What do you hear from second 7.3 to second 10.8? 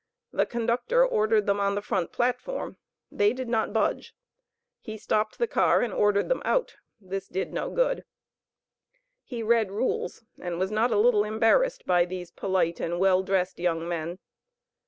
no good. He read rules, and was